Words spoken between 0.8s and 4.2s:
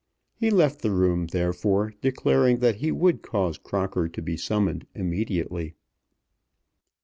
the room, therefore, declaring that he would cause Crocker